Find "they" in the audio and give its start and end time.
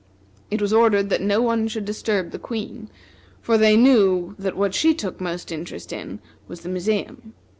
3.55-3.77